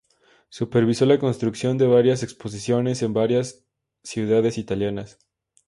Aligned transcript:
Supervisó 0.49 1.05
la 1.05 1.19
construcción 1.19 1.77
de 1.77 1.85
varias 1.85 2.23
exposiciones 2.23 3.03
en 3.03 3.13
varias 3.13 3.67
ciudades 4.03 4.57
italianas. 4.57 5.19